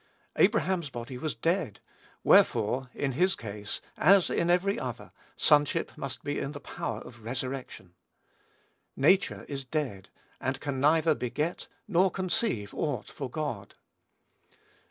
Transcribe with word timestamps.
Abraham's 0.35 0.89
body 0.89 1.15
was 1.19 1.35
"dead;" 1.35 1.79
wherefore, 2.23 2.89
in 2.95 3.11
his 3.11 3.35
case, 3.35 3.81
as 3.99 4.31
in 4.31 4.49
every 4.49 4.79
other, 4.79 5.11
sonship 5.35 5.91
must 5.95 6.23
be 6.23 6.39
in 6.39 6.53
the 6.53 6.59
power 6.59 7.01
of 7.01 7.23
resurrection. 7.23 7.93
Nature 8.95 9.45
is 9.47 9.63
dead, 9.63 10.09
and 10.39 10.59
can 10.59 10.79
neither 10.81 11.13
beget 11.13 11.67
nor 11.87 12.09
conceive 12.09 12.73
aught 12.73 13.11
for 13.11 13.29
God. 13.29 13.75